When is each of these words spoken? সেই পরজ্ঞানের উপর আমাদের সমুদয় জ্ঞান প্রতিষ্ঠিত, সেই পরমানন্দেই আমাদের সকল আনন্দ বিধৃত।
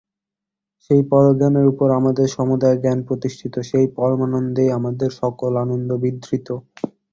সেই 0.83 1.01
পরজ্ঞানের 1.11 1.65
উপর 1.67 1.87
আমাদের 1.99 2.27
সমুদয় 2.29 2.77
জ্ঞান 2.79 2.99
প্রতিষ্ঠিত, 3.07 3.53
সেই 3.69 3.87
পরমানন্দেই 3.97 4.69
আমাদের 4.79 5.09
সকল 5.21 5.51
আনন্দ 5.63 5.89
বিধৃত। 6.03 6.47